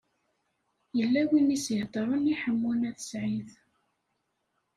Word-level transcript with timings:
Yella 0.97 1.21
win 1.29 1.55
i 1.55 1.59
s-iheḍṛen 1.65 2.31
i 2.33 2.35
Ḥemmu 2.41 2.71
n 2.73 2.87
At 2.89 2.99
Sɛid. 3.09 3.49